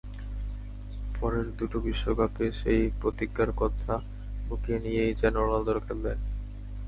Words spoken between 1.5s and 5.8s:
দুটো বিশ্বকাপে সেই প্রতিজ্ঞার কথা বুকে নিয়েই যেন রোনালদো